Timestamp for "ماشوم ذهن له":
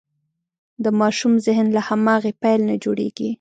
0.99-1.81